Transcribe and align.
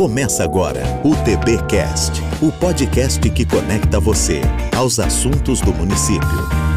Começa 0.00 0.42
agora 0.42 0.82
o 1.04 1.14
TBcast, 1.14 2.22
o 2.40 2.50
podcast 2.50 3.20
que 3.20 3.44
conecta 3.44 4.00
você 4.00 4.40
aos 4.74 4.98
assuntos 4.98 5.60
do 5.60 5.74
município. 5.74 6.69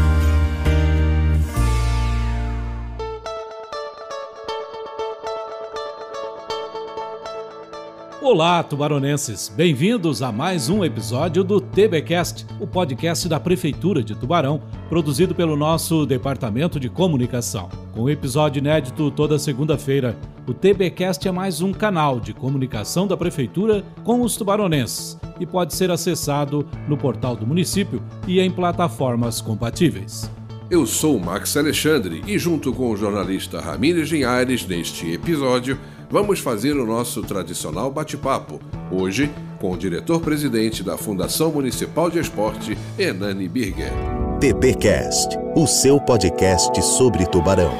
Olá, 8.24 8.62
tubaronenses! 8.62 9.52
Bem-vindos 9.54 10.22
a 10.22 10.32
mais 10.32 10.70
um 10.70 10.82
episódio 10.82 11.44
do 11.44 11.60
TBcast, 11.60 12.46
o 12.58 12.66
podcast 12.66 13.28
da 13.28 13.38
Prefeitura 13.38 14.02
de 14.02 14.14
Tubarão, 14.14 14.62
produzido 14.88 15.34
pelo 15.34 15.54
nosso 15.54 16.06
Departamento 16.06 16.80
de 16.80 16.88
Comunicação. 16.88 17.68
Com 17.92 18.08
episódio 18.08 18.60
inédito 18.60 19.10
toda 19.10 19.38
segunda-feira, 19.38 20.16
o 20.46 20.54
TBcast 20.54 21.28
é 21.28 21.30
mais 21.30 21.60
um 21.60 21.70
canal 21.70 22.18
de 22.18 22.32
comunicação 22.32 23.06
da 23.06 23.14
Prefeitura 23.14 23.84
com 24.02 24.22
os 24.22 24.36
tubaronenses 24.36 25.18
e 25.38 25.44
pode 25.44 25.74
ser 25.74 25.90
acessado 25.90 26.66
no 26.88 26.96
portal 26.96 27.36
do 27.36 27.46
município 27.46 28.02
e 28.26 28.40
em 28.40 28.50
plataformas 28.50 29.42
compatíveis. 29.42 30.30
Eu 30.70 30.86
sou 30.86 31.20
Max 31.20 31.58
Alexandre 31.58 32.22
e, 32.26 32.38
junto 32.38 32.72
com 32.72 32.90
o 32.90 32.96
jornalista 32.96 33.60
Ramírez 33.60 34.08
Linhares, 34.08 34.66
neste 34.66 35.12
episódio, 35.12 35.78
vamos 36.14 36.38
fazer 36.38 36.76
o 36.76 36.86
nosso 36.86 37.22
tradicional 37.22 37.90
bate-papo. 37.90 38.60
Hoje, 38.88 39.28
com 39.60 39.72
o 39.72 39.76
diretor-presidente 39.76 40.80
da 40.80 40.96
Fundação 40.96 41.50
Municipal 41.50 42.08
de 42.08 42.20
Esporte, 42.20 42.78
Enani 42.96 43.48
Birger. 43.48 43.90
TBcast, 44.38 45.36
o 45.56 45.66
seu 45.66 46.00
podcast 46.00 46.80
sobre 46.84 47.26
tubarão. 47.26 47.74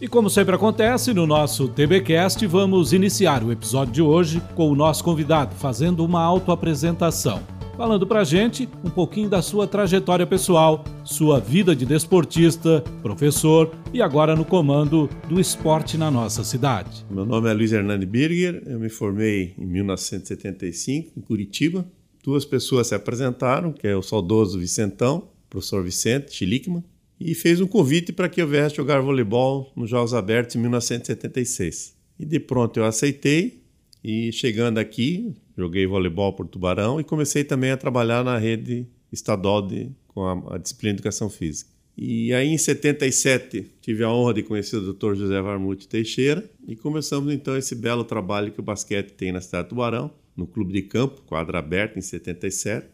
E 0.00 0.08
como 0.08 0.30
sempre 0.30 0.54
acontece 0.54 1.12
no 1.12 1.26
nosso 1.26 1.68
TBcast, 1.68 2.46
vamos 2.46 2.94
iniciar 2.94 3.44
o 3.44 3.52
episódio 3.52 3.92
de 3.92 4.00
hoje 4.00 4.42
com 4.54 4.70
o 4.70 4.74
nosso 4.74 5.04
convidado 5.04 5.54
fazendo 5.54 6.02
uma 6.06 6.22
autoapresentação, 6.22 7.40
falando 7.76 8.06
pra 8.06 8.24
gente 8.24 8.68
um 8.84 8.90
pouquinho 8.90 9.28
da 9.28 9.40
sua 9.40 9.66
trajetória 9.66 10.26
pessoal, 10.26 10.84
sua 11.04 11.40
vida 11.40 11.74
de 11.74 11.86
desportista, 11.86 12.82
professor 13.02 13.74
e 13.92 14.02
agora 14.02 14.36
no 14.36 14.44
comando 14.44 15.08
do 15.28 15.40
esporte 15.40 15.96
na 15.96 16.10
nossa 16.10 16.44
cidade. 16.44 17.04
Meu 17.10 17.24
nome 17.24 17.50
é 17.50 17.52
Luiz 17.52 17.72
Hernani 17.72 18.06
Birger, 18.06 18.62
eu 18.66 18.78
me 18.78 18.88
formei 18.88 19.54
em 19.58 19.66
1975 19.66 21.12
em 21.16 21.20
Curitiba. 21.20 21.86
Duas 22.22 22.44
pessoas 22.44 22.88
se 22.88 22.94
apresentaram, 22.94 23.72
que 23.72 23.86
é 23.86 23.96
o 23.96 24.02
saudoso 24.02 24.58
Vicentão, 24.58 25.28
professor 25.50 25.82
Vicente 25.82 26.32
Schlickman, 26.32 26.84
e 27.18 27.34
fez 27.34 27.60
um 27.60 27.66
convite 27.66 28.12
para 28.12 28.28
que 28.28 28.40
eu 28.40 28.46
viesse 28.46 28.76
jogar 28.76 29.00
voleibol 29.00 29.72
nos 29.76 29.90
Jogos 29.90 30.14
Abertos 30.14 30.56
em 30.56 30.60
1976. 30.60 31.96
E 32.18 32.24
de 32.24 32.38
pronto 32.38 32.78
eu 32.78 32.84
aceitei 32.84 33.62
e 34.04 34.32
chegando 34.32 34.78
aqui, 34.78 35.34
joguei 35.62 35.86
voleibol 35.86 36.32
por 36.32 36.46
Tubarão 36.46 37.00
e 37.00 37.04
comecei 37.04 37.44
também 37.44 37.70
a 37.70 37.76
trabalhar 37.76 38.24
na 38.24 38.36
rede 38.36 38.86
estadual 39.12 39.62
de, 39.62 39.90
com 40.08 40.24
a, 40.24 40.54
a 40.54 40.58
disciplina 40.58 40.94
de 40.94 41.00
educação 41.00 41.30
física. 41.30 41.70
E 41.96 42.32
aí 42.32 42.48
em 42.48 42.58
77 42.58 43.70
tive 43.80 44.02
a 44.02 44.10
honra 44.10 44.34
de 44.34 44.42
conhecer 44.42 44.76
o 44.76 44.92
Dr. 44.92 45.14
José 45.14 45.40
Varmute 45.40 45.86
Teixeira 45.86 46.48
e 46.66 46.74
começamos 46.74 47.32
então 47.32 47.56
esse 47.56 47.74
belo 47.74 48.02
trabalho 48.02 48.50
que 48.50 48.60
o 48.60 48.62
basquete 48.62 49.12
tem 49.12 49.30
na 49.30 49.40
cidade 49.40 49.64
de 49.64 49.70
Tubarão, 49.70 50.10
no 50.36 50.46
clube 50.46 50.72
de 50.72 50.82
campo, 50.82 51.22
quadra 51.26 51.58
aberta 51.58 51.98
em 51.98 52.02
77. 52.02 52.88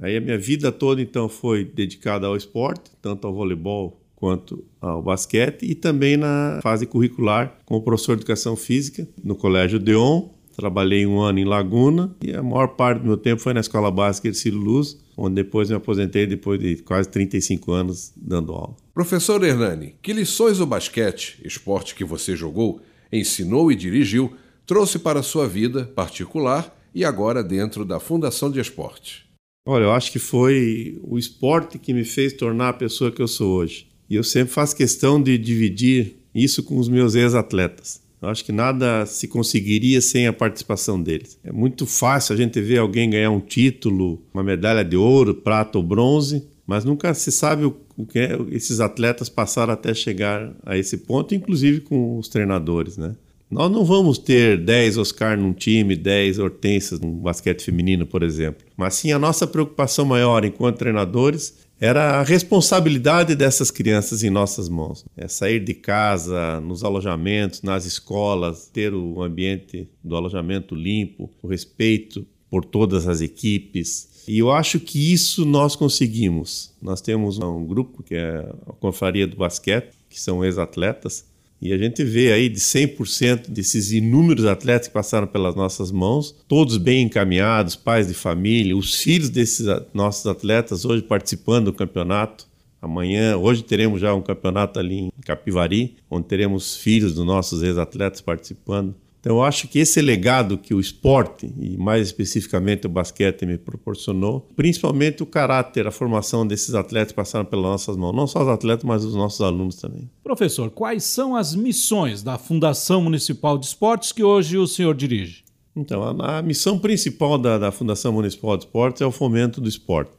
Aí 0.00 0.16
a 0.16 0.20
minha 0.20 0.38
vida 0.38 0.70
toda 0.70 1.00
então 1.00 1.28
foi 1.28 1.64
dedicada 1.64 2.26
ao 2.26 2.36
esporte, 2.36 2.90
tanto 3.00 3.26
ao 3.26 3.34
voleibol 3.34 4.00
quanto 4.14 4.64
ao 4.80 5.02
basquete 5.02 5.64
e 5.64 5.74
também 5.74 6.16
na 6.16 6.60
fase 6.62 6.86
curricular 6.86 7.58
como 7.64 7.82
professor 7.82 8.14
de 8.14 8.20
educação 8.20 8.54
física 8.54 9.08
no 9.22 9.34
Colégio 9.34 9.80
Deon. 9.80 10.28
Trabalhei 10.56 11.06
um 11.06 11.20
ano 11.20 11.38
em 11.38 11.44
Laguna 11.44 12.14
e 12.22 12.32
a 12.34 12.42
maior 12.42 12.68
parte 12.68 13.00
do 13.00 13.06
meu 13.06 13.16
tempo 13.16 13.40
foi 13.40 13.54
na 13.54 13.60
Escola 13.60 13.90
Básica 13.90 14.30
de 14.30 14.36
Ciro 14.36 14.58
Luz, 14.58 14.98
onde 15.16 15.36
depois 15.36 15.70
me 15.70 15.76
aposentei 15.76 16.26
depois 16.26 16.60
de 16.60 16.76
quase 16.76 17.08
35 17.08 17.72
anos 17.72 18.12
dando 18.16 18.52
aula. 18.52 18.76
Professor 18.94 19.42
Hernani, 19.42 19.94
que 20.02 20.12
lições 20.12 20.60
o 20.60 20.66
basquete, 20.66 21.40
esporte 21.44 21.94
que 21.94 22.04
você 22.04 22.36
jogou, 22.36 22.80
ensinou 23.12 23.72
e 23.72 23.76
dirigiu, 23.76 24.32
trouxe 24.66 24.98
para 24.98 25.20
a 25.20 25.22
sua 25.22 25.48
vida 25.48 25.84
particular 25.94 26.76
e 26.94 27.04
agora 27.04 27.42
dentro 27.42 27.84
da 27.84 27.98
Fundação 27.98 28.50
de 28.50 28.60
Esporte? 28.60 29.26
Olha, 29.66 29.84
eu 29.84 29.92
acho 29.92 30.10
que 30.10 30.18
foi 30.18 30.98
o 31.02 31.18
esporte 31.18 31.78
que 31.78 31.94
me 31.94 32.04
fez 32.04 32.32
tornar 32.32 32.70
a 32.70 32.74
pessoa 32.74 33.12
que 33.12 33.22
eu 33.22 33.28
sou 33.28 33.56
hoje. 33.56 33.86
E 34.10 34.16
eu 34.16 34.24
sempre 34.24 34.52
faço 34.52 34.76
questão 34.76 35.22
de 35.22 35.38
dividir 35.38 36.16
isso 36.34 36.62
com 36.62 36.78
os 36.78 36.88
meus 36.88 37.14
ex-atletas. 37.14 38.01
Eu 38.22 38.28
acho 38.28 38.44
que 38.44 38.52
nada 38.52 39.04
se 39.04 39.26
conseguiria 39.26 40.00
sem 40.00 40.28
a 40.28 40.32
participação 40.32 41.02
deles. 41.02 41.36
É 41.42 41.50
muito 41.50 41.84
fácil 41.86 42.34
a 42.34 42.36
gente 42.36 42.60
ver 42.60 42.78
alguém 42.78 43.10
ganhar 43.10 43.30
um 43.30 43.40
título, 43.40 44.22
uma 44.32 44.44
medalha 44.44 44.84
de 44.84 44.96
ouro, 44.96 45.34
prata 45.34 45.76
ou 45.76 45.84
bronze, 45.84 46.46
mas 46.64 46.84
nunca 46.84 47.12
se 47.14 47.32
sabe 47.32 47.64
o 47.64 48.06
que 48.06 48.20
é, 48.20 48.38
esses 48.50 48.78
atletas 48.80 49.28
passaram 49.28 49.72
até 49.72 49.92
chegar 49.92 50.54
a 50.64 50.78
esse 50.78 50.98
ponto, 50.98 51.34
inclusive 51.34 51.80
com 51.80 52.18
os 52.18 52.28
treinadores, 52.28 52.96
né? 52.96 53.16
Nós 53.50 53.70
não 53.70 53.84
vamos 53.84 54.16
ter 54.16 54.56
10 54.56 54.96
Oscar 54.96 55.36
num 55.36 55.52
time, 55.52 55.94
10 55.94 56.38
Hortências 56.38 56.98
num 56.98 57.16
basquete 57.16 57.62
feminino, 57.62 58.06
por 58.06 58.22
exemplo. 58.22 58.64
Mas 58.74 58.94
sim 58.94 59.12
a 59.12 59.18
nossa 59.18 59.46
preocupação 59.46 60.06
maior 60.06 60.42
enquanto 60.42 60.78
treinadores 60.78 61.58
era 61.82 62.20
a 62.20 62.22
responsabilidade 62.22 63.34
dessas 63.34 63.68
crianças 63.68 64.22
em 64.22 64.30
nossas 64.30 64.68
mãos. 64.68 65.04
É 65.16 65.26
sair 65.26 65.58
de 65.58 65.74
casa, 65.74 66.60
nos 66.60 66.84
alojamentos, 66.84 67.60
nas 67.60 67.84
escolas, 67.84 68.70
ter 68.72 68.94
o 68.94 69.20
ambiente 69.20 69.88
do 70.02 70.14
alojamento 70.14 70.76
limpo, 70.76 71.28
o 71.42 71.48
respeito 71.48 72.24
por 72.48 72.64
todas 72.64 73.08
as 73.08 73.20
equipes. 73.20 74.22
E 74.28 74.38
eu 74.38 74.52
acho 74.52 74.78
que 74.78 75.12
isso 75.12 75.44
nós 75.44 75.74
conseguimos. 75.74 76.72
Nós 76.80 77.00
temos 77.00 77.40
um 77.40 77.66
grupo 77.66 78.04
que 78.04 78.14
é 78.14 78.48
a 78.64 78.72
Confraria 78.74 79.26
do 79.26 79.36
Basquete, 79.36 79.90
que 80.08 80.20
são 80.20 80.44
ex-atletas, 80.44 81.24
e 81.62 81.72
a 81.72 81.78
gente 81.78 82.02
vê 82.02 82.32
aí 82.32 82.48
de 82.48 82.58
100% 82.58 83.48
desses 83.48 83.92
inúmeros 83.92 84.44
atletas 84.46 84.88
que 84.88 84.94
passaram 84.94 85.28
pelas 85.28 85.54
nossas 85.54 85.92
mãos, 85.92 86.34
todos 86.48 86.76
bem 86.76 87.04
encaminhados, 87.04 87.76
pais 87.76 88.08
de 88.08 88.14
família, 88.14 88.76
os 88.76 88.96
filhos 88.96 89.30
desses 89.30 89.68
nossos 89.94 90.26
atletas 90.26 90.84
hoje 90.84 91.04
participando 91.04 91.66
do 91.66 91.72
campeonato. 91.72 92.48
Amanhã, 92.80 93.36
hoje 93.36 93.62
teremos 93.62 94.00
já 94.00 94.12
um 94.12 94.20
campeonato 94.20 94.80
ali 94.80 95.02
em 95.02 95.12
Capivari, 95.24 95.94
onde 96.10 96.26
teremos 96.26 96.74
filhos 96.76 97.14
dos 97.14 97.24
nossos 97.24 97.62
ex-atletas 97.62 98.20
participando. 98.20 98.96
Então, 99.22 99.36
eu 99.36 99.42
acho 99.44 99.68
que 99.68 99.78
esse 99.78 100.02
legado 100.02 100.58
que 100.58 100.74
o 100.74 100.80
esporte, 100.80 101.54
e 101.56 101.76
mais 101.76 102.08
especificamente 102.08 102.88
o 102.88 102.90
basquete, 102.90 103.46
me 103.46 103.56
proporcionou, 103.56 104.48
principalmente 104.56 105.22
o 105.22 105.26
caráter, 105.26 105.86
a 105.86 105.92
formação 105.92 106.44
desses 106.44 106.74
atletas 106.74 107.12
que 107.12 107.16
passaram 107.16 107.44
pelas 107.44 107.64
nossas 107.64 107.96
mãos, 107.96 108.12
não 108.12 108.26
só 108.26 108.42
os 108.42 108.48
atletas, 108.48 108.82
mas 108.82 109.04
os 109.04 109.14
nossos 109.14 109.40
alunos 109.40 109.76
também. 109.76 110.10
Professor, 110.24 110.68
quais 110.72 111.04
são 111.04 111.36
as 111.36 111.54
missões 111.54 112.20
da 112.20 112.36
Fundação 112.36 113.00
Municipal 113.00 113.56
de 113.56 113.66
Esportes 113.66 114.10
que 114.10 114.24
hoje 114.24 114.58
o 114.58 114.66
senhor 114.66 114.92
dirige? 114.92 115.44
Então, 115.76 116.02
a, 116.02 116.38
a 116.38 116.42
missão 116.42 116.76
principal 116.76 117.38
da, 117.38 117.58
da, 117.58 117.70
Fundação 117.70 118.12
Municipal 118.12 118.56
de 118.56 118.64
Esportes 118.64 119.02
é 119.02 119.06
o 119.06 119.12
fomento 119.12 119.60
do 119.60 119.68
esporte. 119.68 120.10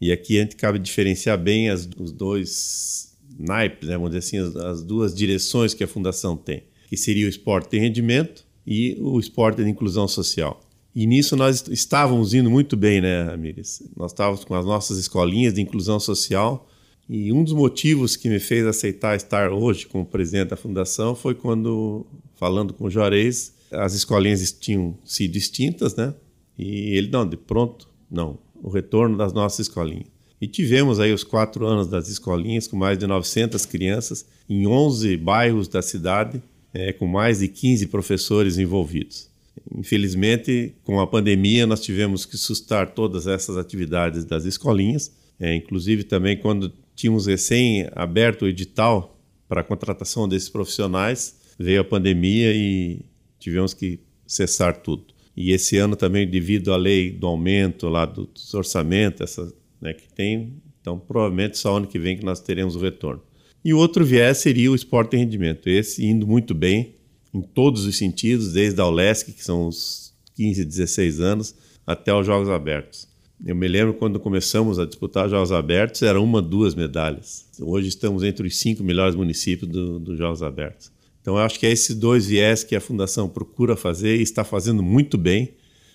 E 0.00 0.12
aqui 0.12 0.38
a 0.38 0.42
gente 0.42 0.54
cabe 0.54 0.78
diferenciar 0.78 1.36
bem 1.36 1.68
as, 1.68 1.88
os 1.98 2.12
dois 2.12 3.18
naipes, 3.36 3.88
né, 3.88 3.96
vamos 3.96 4.10
dizer 4.10 4.20
assim, 4.20 4.38
as, 4.38 4.54
as 4.54 4.82
duas 4.84 5.12
direções 5.12 5.74
que 5.74 5.82
a 5.82 5.88
Fundação 5.88 6.36
tem, 6.36 6.62
que 6.88 6.96
seria 6.96 7.26
o 7.26 7.28
esporte 7.28 7.72
de 7.72 7.80
rendimento 7.80 8.51
e 8.66 8.96
o 9.00 9.18
esporte 9.18 9.62
de 9.62 9.70
inclusão 9.70 10.06
social. 10.06 10.60
E 10.94 11.06
nisso 11.06 11.36
nós 11.36 11.66
estávamos 11.68 12.34
indo 12.34 12.50
muito 12.50 12.76
bem, 12.76 13.00
né, 13.00 13.22
Ramires? 13.22 13.82
Nós 13.96 14.12
estávamos 14.12 14.44
com 14.44 14.54
as 14.54 14.64
nossas 14.64 14.98
escolinhas 14.98 15.54
de 15.54 15.60
inclusão 15.62 15.98
social 15.98 16.68
e 17.08 17.32
um 17.32 17.42
dos 17.42 17.52
motivos 17.52 18.14
que 18.14 18.28
me 18.28 18.38
fez 18.38 18.66
aceitar 18.66 19.16
estar 19.16 19.50
hoje 19.50 19.86
como 19.86 20.04
presidente 20.04 20.50
da 20.50 20.56
fundação 20.56 21.14
foi 21.14 21.34
quando, 21.34 22.06
falando 22.36 22.74
com 22.74 22.84
o 22.84 22.90
Juarez, 22.90 23.54
as 23.70 23.94
escolinhas 23.94 24.52
tinham 24.52 24.96
sido 25.04 25.36
extintas, 25.36 25.96
né? 25.96 26.14
E 26.58 26.96
ele, 26.96 27.08
não, 27.10 27.26
de 27.26 27.36
pronto, 27.36 27.88
não, 28.10 28.38
o 28.62 28.68
retorno 28.68 29.16
das 29.16 29.32
nossas 29.32 29.60
escolinhas. 29.60 30.06
E 30.40 30.46
tivemos 30.46 31.00
aí 31.00 31.12
os 31.12 31.24
quatro 31.24 31.66
anos 31.66 31.86
das 31.86 32.08
escolinhas 32.08 32.66
com 32.66 32.76
mais 32.76 32.98
de 32.98 33.06
900 33.06 33.64
crianças 33.64 34.26
em 34.48 34.66
11 34.66 35.16
bairros 35.16 35.68
da 35.68 35.80
cidade 35.80 36.42
é, 36.74 36.92
com 36.92 37.06
mais 37.06 37.40
de 37.40 37.48
15 37.48 37.86
professores 37.88 38.58
envolvidos. 38.58 39.30
Infelizmente, 39.76 40.74
com 40.82 41.00
a 41.00 41.06
pandemia, 41.06 41.66
nós 41.66 41.80
tivemos 41.80 42.24
que 42.24 42.36
sustar 42.36 42.92
todas 42.94 43.26
essas 43.26 43.56
atividades 43.56 44.24
das 44.24 44.44
escolinhas, 44.44 45.12
é, 45.38 45.54
inclusive 45.54 46.04
também 46.04 46.36
quando 46.36 46.72
tínhamos 46.94 47.26
recém 47.26 47.88
aberto 47.94 48.42
o 48.42 48.48
edital 48.48 49.18
para 49.48 49.60
a 49.60 49.64
contratação 49.64 50.28
desses 50.28 50.48
profissionais, 50.48 51.36
veio 51.58 51.80
a 51.80 51.84
pandemia 51.84 52.52
e 52.54 53.04
tivemos 53.38 53.74
que 53.74 54.00
cessar 54.26 54.76
tudo. 54.82 55.04
E 55.36 55.52
esse 55.52 55.76
ano 55.76 55.96
também, 55.96 56.28
devido 56.28 56.72
à 56.72 56.76
lei 56.76 57.10
do 57.10 57.26
aumento 57.26 57.88
lá 57.88 58.04
dos 58.04 58.52
orçamentos, 58.54 59.20
essa, 59.20 59.52
né, 59.80 59.92
que 59.92 60.08
tem, 60.12 60.54
então 60.80 60.98
provavelmente 60.98 61.58
só 61.58 61.76
ano 61.76 61.86
que 61.86 61.98
vem 61.98 62.16
que 62.16 62.24
nós 62.24 62.40
teremos 62.40 62.76
o 62.76 62.78
retorno. 62.78 63.22
E 63.64 63.72
o 63.72 63.78
outro 63.78 64.04
viés 64.04 64.38
seria 64.38 64.70
o 64.70 64.74
esporte 64.74 65.12
de 65.12 65.18
rendimento. 65.18 65.68
Esse 65.68 66.04
indo 66.04 66.26
muito 66.26 66.54
bem 66.54 66.96
em 67.32 67.40
todos 67.40 67.84
os 67.86 67.96
sentidos, 67.96 68.52
desde 68.52 68.80
a 68.80 68.86
ULESC, 68.86 69.32
que 69.32 69.44
são 69.44 69.68
os 69.68 70.12
15, 70.34 70.64
16 70.64 71.20
anos 71.20 71.54
até 71.86 72.12
os 72.12 72.26
Jogos 72.26 72.48
Abertos. 72.48 73.08
Eu 73.44 73.56
me 73.56 73.66
lembro 73.66 73.94
quando 73.94 74.20
começamos 74.20 74.78
a 74.78 74.86
disputar 74.86 75.26
os 75.26 75.30
Jogos 75.30 75.50
Abertos, 75.50 76.02
era 76.02 76.20
uma, 76.20 76.40
duas 76.40 76.74
medalhas. 76.74 77.46
Hoje 77.60 77.88
estamos 77.88 78.22
entre 78.22 78.46
os 78.46 78.56
cinco 78.56 78.84
melhores 78.84 79.14
municípios 79.14 79.68
dos 79.70 80.00
do 80.00 80.16
Jogos 80.16 80.42
Abertos. 80.42 80.92
Então, 81.20 81.34
eu 81.34 81.40
acho 81.40 81.58
que 81.58 81.66
é 81.66 81.70
esses 81.70 81.94
dois 81.94 82.26
viés 82.26 82.64
que 82.64 82.74
a 82.74 82.80
Fundação 82.80 83.28
procura 83.28 83.76
fazer 83.76 84.16
e 84.16 84.22
está 84.22 84.42
fazendo 84.42 84.82
muito 84.82 85.16
bem, 85.16 85.54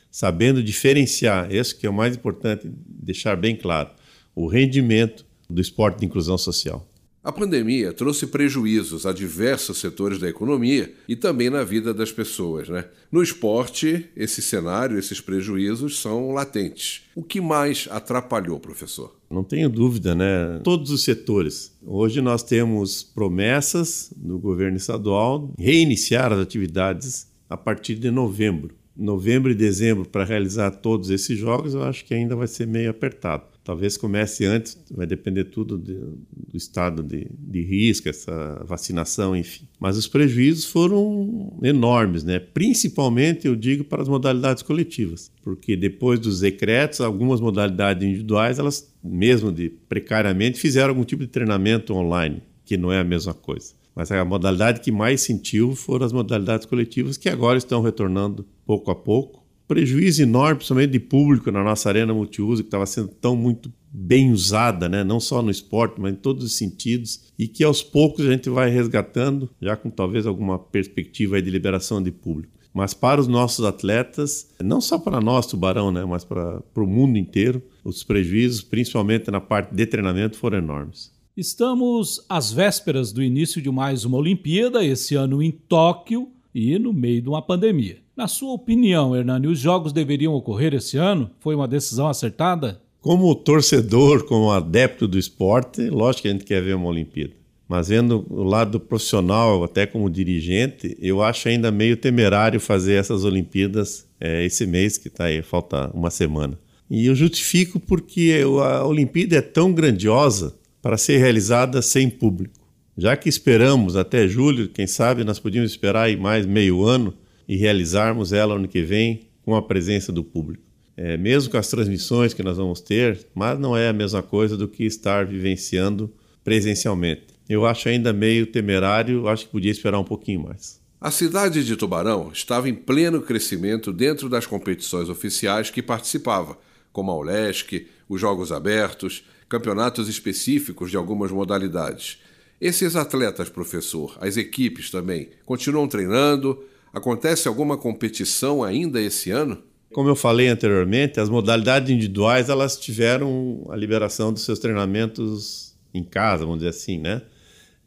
sabendo 0.10 0.64
diferenciar, 0.64 1.54
isso 1.54 1.78
que 1.78 1.86
é 1.86 1.90
o 1.90 1.94
mais 1.94 2.16
importante, 2.16 2.70
deixar 2.88 3.36
bem 3.36 3.56
claro, 3.56 3.90
o 4.34 4.48
rendimento 4.48 5.26
do 5.50 5.62
esporte 5.62 6.00
de 6.00 6.06
inclusão 6.06 6.38
social. 6.38 6.88
A 7.28 7.32
pandemia 7.34 7.92
trouxe 7.92 8.26
prejuízos 8.26 9.06
a 9.06 9.12
diversos 9.12 9.80
setores 9.80 10.18
da 10.18 10.30
economia 10.30 10.94
e 11.10 11.14
também 11.14 11.50
na 11.50 11.62
vida 11.62 11.94
das 11.94 12.10
pessoas. 12.10 12.70
Né? 12.70 12.86
No 13.12 13.22
esporte, 13.22 14.06
esse 14.16 14.42
cenário, 14.42 14.98
esses 14.98 15.20
prejuízos 15.20 16.00
são 16.00 16.32
latentes. 16.32 17.02
O 17.14 17.22
que 17.22 17.42
mais 17.42 17.86
atrapalhou, 17.92 18.62
professor? 18.62 19.14
Não 19.30 19.44
tenho 19.44 19.70
dúvida, 19.70 20.16
né? 20.16 20.62
Todos 20.64 20.90
os 20.90 21.04
setores. 21.04 21.78
Hoje 21.86 22.22
nós 22.22 22.44
temos 22.44 23.04
promessas 23.04 24.10
do 24.16 24.40
governo 24.40 24.78
estadual 24.78 25.52
reiniciar 25.60 26.32
as 26.32 26.40
atividades 26.40 27.28
a 27.50 27.58
partir 27.58 27.96
de 27.96 28.10
novembro. 28.10 28.74
Novembro 28.96 29.52
e 29.52 29.56
dezembro 29.56 30.08
para 30.08 30.24
realizar 30.24 30.72
todos 30.72 31.10
esses 31.10 31.38
jogos, 31.38 31.74
eu 31.74 31.84
acho 31.84 32.06
que 32.06 32.14
ainda 32.14 32.38
vai 32.38 32.48
ser 32.48 32.66
meio 32.66 32.90
apertado. 32.90 33.44
Talvez 33.68 33.98
comece 33.98 34.46
antes, 34.46 34.82
vai 34.90 35.06
depender 35.06 35.44
tudo 35.44 35.78
de, 35.78 35.96
do 35.96 36.56
estado 36.56 37.04
de, 37.04 37.28
de 37.38 37.62
risco, 37.62 38.08
essa 38.08 38.64
vacinação, 38.66 39.36
enfim. 39.36 39.68
Mas 39.78 39.98
os 39.98 40.08
prejuízos 40.08 40.64
foram 40.64 41.60
enormes, 41.62 42.24
né? 42.24 42.40
principalmente, 42.40 43.46
eu 43.46 43.58
digo, 43.58 43.84
para 43.84 44.02
as 44.02 44.08
modalidades 44.08 44.64
coletivas, 44.64 45.30
porque 45.44 45.76
depois 45.76 46.18
dos 46.18 46.40
decretos, 46.40 47.02
algumas 47.02 47.42
modalidades 47.42 48.08
individuais, 48.08 48.58
elas, 48.58 48.90
mesmo 49.04 49.52
de 49.52 49.70
precariamente, 49.90 50.58
fizeram 50.58 50.92
algum 50.92 51.04
tipo 51.04 51.24
de 51.24 51.30
treinamento 51.30 51.94
online, 51.94 52.42
que 52.64 52.78
não 52.78 52.90
é 52.90 53.02
a 53.02 53.04
mesma 53.04 53.34
coisa. 53.34 53.74
Mas 53.94 54.10
a 54.14 54.24
modalidade 54.24 54.80
que 54.80 54.94
mais 54.94 55.20
sentiu 55.20 55.76
foram 55.76 56.06
as 56.06 56.14
modalidades 56.14 56.66
coletivas, 56.66 57.18
que 57.18 57.28
agora 57.28 57.58
estão 57.58 57.82
retornando 57.82 58.48
pouco 58.66 58.90
a 58.92 58.96
pouco 58.96 59.46
prejuízo 59.68 60.22
enorme, 60.22 60.56
principalmente 60.56 60.92
de 60.92 61.00
público 61.00 61.52
na 61.52 61.64
nossa 61.64 61.90
arena 61.90 62.14
multiuso, 62.14 62.64
que 62.64 62.68
estava 62.68 62.86
sendo 62.86 63.10
tão 63.10 63.36
muito 63.36 63.72
bem 63.92 64.32
usada, 64.32 64.88
né? 64.88 65.04
não 65.04 65.20
só 65.20 65.42
no 65.42 65.52
esporte, 65.52 66.00
mas 66.00 66.14
em 66.14 66.18
todos 66.18 66.44
os 66.44 66.56
sentidos, 66.56 67.32
e 67.38 67.48
que 67.48 67.64
aos 67.64 67.82
poucos 67.84 68.26
a 68.26 68.32
gente 68.32 68.50
vai 68.50 68.70
resgatando, 68.70 69.50
já 69.62 69.76
com 69.76 69.90
talvez 69.90 70.26
alguma 70.26 70.58
perspectiva 70.58 71.42
de 71.42 71.50
liberação 71.50 72.02
de 72.02 72.12
público. 72.12 72.54
Mas 72.74 72.94
para 72.94 73.20
os 73.20 73.28
nossos 73.28 73.66
atletas, 73.66 74.54
não 74.64 74.80
só 74.80 75.00
para 75.00 75.20
nós, 75.20 75.48
Tubarão, 75.48 75.92
né? 75.92 76.06
mas 76.06 76.24
para, 76.24 76.62
para 76.62 76.84
o 76.84 76.88
mundo 76.88 77.18
inteiro, 77.18 77.62
os 77.84 78.04
prejuízos, 78.04 78.62
principalmente 78.62 79.32
na 79.32 79.42
parte 79.42 79.74
de 79.74 79.86
treinamento, 79.86 80.38
foram 80.38 80.60
enormes. 80.60 81.12
Estamos 81.36 82.24
às 82.30 82.52
vésperas 82.52 83.12
do 83.12 83.24
início 83.24 83.62
de 83.62 83.70
mais 83.72 84.06
uma 84.06 84.18
Olimpíada, 84.18 84.86
esse 84.86 85.16
ano 85.16 85.42
em 85.42 85.52
Tóquio 85.52 86.30
e 86.54 86.78
no 86.78 86.94
meio 86.94 87.22
de 87.22 87.30
uma 87.30 87.42
pandemia. 87.42 87.98
Na 88.18 88.28
sua 88.28 88.52
opinião, 88.54 89.16
Hernani, 89.16 89.46
os 89.46 89.60
jogos 89.60 89.94
deveriam 89.94 90.34
ocorrer 90.34 90.74
esse 90.74 90.98
ano? 90.98 91.30
Foi 91.40 91.54
uma 91.54 91.68
decisão 91.68 92.08
acertada? 92.08 92.82
Como 93.00 93.36
torcedor, 93.36 94.24
como 94.26 94.50
adepto 94.50 95.08
do 95.08 95.20
esporte, 95.20 95.88
lógico 95.88 96.24
que 96.24 96.28
a 96.30 96.32
gente 96.32 96.44
quer 96.44 96.64
ver 96.64 96.76
uma 96.76 96.88
Olimpíada. 96.88 97.34
Mas 97.70 97.90
vendo 97.90 98.26
o 98.28 98.42
lado 98.42 98.80
profissional, 98.80 99.64
até 99.64 99.86
como 99.86 100.10
dirigente, 100.10 100.98
eu 101.00 101.22
acho 101.22 101.48
ainda 101.48 101.70
meio 101.70 101.96
temerário 101.96 102.60
fazer 102.60 102.94
essas 102.94 103.24
Olimpíadas 103.24 104.08
é, 104.20 104.44
esse 104.44 104.66
mês 104.66 104.98
que 104.98 105.10
está 105.10 105.26
aí, 105.26 105.44
falta 105.44 105.92
uma 105.94 106.10
semana. 106.10 106.58
E 106.90 107.06
eu 107.06 107.14
justifico 107.14 107.80
porque 107.80 108.42
a 108.64 108.84
Olimpíada 108.84 109.36
é 109.36 109.42
tão 109.42 109.72
grandiosa 109.72 110.56
para 110.82 110.98
ser 110.98 111.20
realizada 111.20 111.84
sem 111.84 112.10
público. 112.10 112.60
Já 112.98 113.16
que 113.16 113.30
esperamos 113.30 113.96
até 113.96 114.28
julho, 114.28 114.70
quem 114.70 114.88
sabe 114.88 115.24
nós 115.24 115.38
podíamos 115.38 115.70
esperar 115.70 116.06
aí 116.06 116.18
mais 116.18 116.48
meio 116.48 116.84
ano 116.84 117.14
e 117.48 117.56
realizarmos 117.56 118.34
ela 118.34 118.56
ano 118.56 118.68
que 118.68 118.82
vem 118.82 119.28
com 119.44 119.56
a 119.56 119.62
presença 119.62 120.12
do 120.12 120.24
público. 120.24 120.64
É, 120.96 121.16
mesmo 121.16 121.52
com 121.52 121.58
as 121.58 121.70
transmissões 121.70 122.34
que 122.34 122.42
nós 122.42 122.58
vamos 122.58 122.82
ter, 122.82 123.28
mas 123.34 123.60
não 123.60 123.78
é 123.78 123.88
a 123.88 123.94
mesma 123.94 124.24
coisa 124.24 124.58
do 124.58 124.68
que 124.68 124.84
estar 124.84 125.26
vivenciando 125.26 126.12
presencialmente. 126.44 127.28
Eu 127.48 127.66
acho 127.66 127.88
ainda 127.88 128.12
meio 128.12 128.48
temerário, 128.48 129.28
acho 129.28 129.46
que 129.46 129.52
podia 129.52 129.72
esperar 129.72 130.00
um 130.00 130.04
pouquinho 130.04 130.44
mais. 130.44 130.82
A 131.00 131.12
cidade 131.12 131.64
de 131.64 131.76
Tubarão 131.76 132.32
estava 132.34 132.68
em 132.68 132.74
pleno 132.74 133.22
crescimento 133.22 133.94
dentro 133.94 134.28
das 134.28 134.48
competições 134.48 135.08
oficiais 135.08 135.70
que 135.70 135.84
participava, 135.84 136.58
como 136.92 137.12
a 137.12 137.16
Olesc, 137.16 137.86
os 138.10 138.20
Jogos 138.20 138.52
Abertos, 138.52 139.24
campeonatos 139.48 140.10
específicos 140.10 140.90
de 140.90 140.98
algumas 140.98 141.32
modalidades. 141.32 142.18
Esses 142.60 142.96
atletas, 142.96 143.50
professor, 143.50 144.18
as 144.20 144.36
equipes 144.36 144.90
também, 144.90 145.30
continuam 145.46 145.88
treinando, 145.88 146.64
Acontece 146.94 147.48
alguma 147.48 147.78
competição 147.78 148.64
ainda 148.64 149.02
esse 149.02 149.32
ano? 149.32 149.62
Como 149.94 150.10
eu 150.10 150.16
falei 150.16 150.48
anteriormente, 150.48 151.20
as 151.20 151.30
modalidades 151.30 151.90
individuais 151.90 152.50
elas 152.50 152.78
tiveram 152.78 153.66
a 153.70 153.76
liberação 153.76 154.34
dos 154.34 154.44
seus 154.44 154.60
treinamentos 154.60 155.76
em 155.94 156.04
casa, 156.04 156.44
vamos 156.46 156.60
dizer 156.60 156.70
assim, 156.70 157.00
né? 157.00 157.22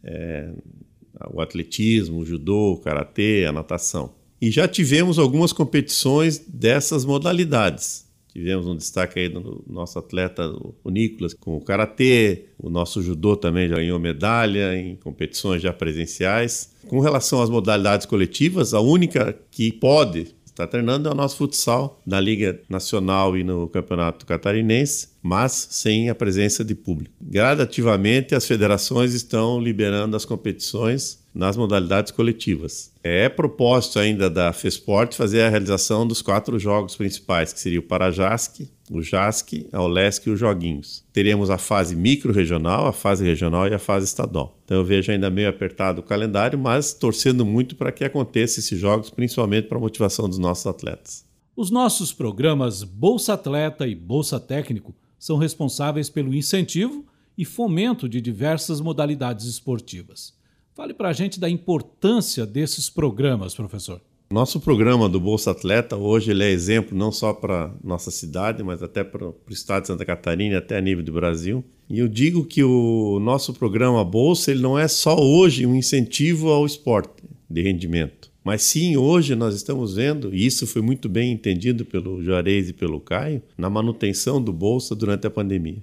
É, 0.03 0.51
o 1.33 1.41
atletismo, 1.41 2.21
o 2.21 2.25
judô, 2.25 2.73
o 2.73 2.81
karatê, 2.81 3.45
a 3.47 3.53
natação. 3.53 4.15
E 4.41 4.51
já 4.51 4.67
tivemos 4.67 5.19
algumas 5.19 5.53
competições 5.53 6.39
dessas 6.39 7.05
modalidades. 7.05 8.09
Tivemos 8.33 8.67
um 8.67 8.77
destaque 8.77 9.19
aí 9.19 9.29
do 9.29 9.65
nosso 9.67 9.99
atleta, 9.99 10.49
o 10.85 10.91
Nicolas, 10.91 11.35
com 11.35 11.57
o 11.57 11.61
karatê, 11.61 12.47
o 12.59 12.71
nosso 12.71 13.03
judô 13.03 13.37
também 13.37 13.69
já 13.69 13.75
ganhou 13.75 13.99
medalha 13.99 14.77
em 14.77 14.95
competições 14.97 15.61
já 15.61 15.73
presenciais. 15.73 16.73
Com 16.91 16.99
relação 16.99 17.41
às 17.41 17.49
modalidades 17.49 18.05
coletivas, 18.05 18.75
a 18.75 18.81
única 18.81 19.39
que 19.49 19.71
pode 19.71 20.35
estar 20.45 20.67
treinando 20.67 21.09
é 21.09 21.13
o 21.13 21.15
nosso 21.15 21.37
futsal 21.37 22.03
na 22.05 22.19
Liga 22.19 22.61
Nacional 22.69 23.37
e 23.37 23.45
no 23.45 23.69
Campeonato 23.69 24.27
Catarinense, 24.27 25.10
mas 25.23 25.69
sem 25.71 26.09
a 26.09 26.15
presença 26.15 26.65
de 26.65 26.75
público. 26.75 27.15
Gradativamente, 27.21 28.35
as 28.35 28.47
federações 28.47 29.15
estão 29.15 29.61
liberando 29.61 30.17
as 30.17 30.25
competições 30.25 31.21
nas 31.33 31.57
modalidades 31.57 32.11
coletivas. 32.11 32.93
É 33.05 33.29
propósito 33.29 33.99
ainda 33.99 34.29
da 34.29 34.53
FESPORT 34.53 35.15
fazer 35.15 35.43
a 35.43 35.49
realização 35.49 36.07
dos 36.07 36.23
quatro 36.23 36.59
jogos 36.59 36.97
principais, 36.97 37.53
que 37.53 37.61
seria 37.61 37.79
o 37.79 37.85
Parajasc, 37.85 38.69
o 38.91 39.01
JASC, 39.01 39.69
a 39.73 39.81
OLESC 39.81 40.27
e 40.27 40.33
os 40.33 40.41
Joguinhos. 40.41 41.05
Teremos 41.13 41.49
a 41.49 41.57
fase 41.57 41.95
micro-regional, 41.95 42.87
a 42.87 42.93
fase 42.93 43.25
regional 43.25 43.69
e 43.69 43.75
a 43.75 43.79
fase 43.79 44.07
estadual. 44.07 44.59
Então 44.65 44.79
eu 44.79 44.85
vejo 44.85 45.13
ainda 45.13 45.31
meio 45.31 45.49
apertado 45.49 46.01
o 46.01 46.05
calendário, 46.05 46.59
mas 46.59 46.93
torcendo 46.93 47.47
muito 47.47 47.77
para 47.77 47.93
que 47.93 48.05
aconteça 48.05 48.59
esses 48.59 48.79
jogos, 48.79 49.11
principalmente 49.11 49.69
para 49.69 49.79
a 49.79 49.81
motivação 49.81 50.29
dos 50.29 50.39
nossos 50.39 50.67
atletas. 50.67 51.25
Os 51.55 51.71
nossos 51.71 52.13
programas 52.13 52.83
Bolsa 52.83 53.35
Atleta 53.35 53.87
e 53.87 53.95
Bolsa 53.95 54.41
Técnico 54.41 54.95
são 55.21 55.37
responsáveis 55.37 56.09
pelo 56.09 56.35
incentivo 56.35 57.05
e 57.37 57.45
fomento 57.45 58.09
de 58.09 58.21
diversas 58.21 58.81
modalidades 58.81 59.47
esportivas. 59.47 60.33
Fale 60.75 60.95
para 60.95 61.11
a 61.11 61.13
gente 61.13 61.39
da 61.39 61.49
importância 61.49 62.47
desses 62.47 62.89
programas, 62.89 63.55
professor. 63.55 64.01
Nosso 64.33 64.61
programa 64.61 65.09
do 65.09 65.21
Bolsa 65.21 65.51
Atleta 65.51 65.97
hoje 65.97 66.31
ele 66.31 66.45
é 66.45 66.51
exemplo 66.51 66.97
não 66.97 67.11
só 67.11 67.35
para 67.35 67.75
nossa 67.83 68.11
cidade, 68.11 68.63
mas 68.63 68.83
até 68.83 69.05
para 69.05 69.29
o 69.29 69.35
estado 69.51 69.83
de 69.83 69.89
Santa 69.89 70.05
Catarina, 70.05 70.59
até 70.59 70.79
a 70.79 70.81
nível 70.81 71.05
do 71.05 71.13
Brasil. 71.13 71.65
E 71.89 71.99
eu 71.99 72.07
digo 72.07 72.45
que 72.45 72.63
o 72.63 73.19
nosso 73.21 73.53
programa 73.53 74.05
Bolsa 74.05 74.53
ele 74.53 74.63
não 74.63 74.79
é 74.79 74.87
só 74.87 75.17
hoje 75.19 75.67
um 75.67 75.75
incentivo 75.75 76.49
ao 76.49 76.65
esporte 76.65 77.25
de 77.49 77.61
rendimento, 77.61 78.30
mas 78.51 78.63
sim 78.63 78.97
hoje 78.97 79.37
nós 79.37 79.55
estamos 79.55 79.95
vendo, 79.95 80.35
e 80.35 80.45
isso 80.45 80.67
foi 80.67 80.83
muito 80.83 81.09
bem 81.09 81.31
entendido 81.31 81.85
pelo 81.85 82.21
Juarez 82.21 82.69
e 82.69 82.73
pelo 82.73 82.99
Caio, 82.99 83.41
na 83.57 83.71
manutenção 83.71 84.43
do 84.43 84.53
Bolsa 84.53 84.93
durante 84.93 85.25
a 85.25 85.31
pandemia. 85.31 85.81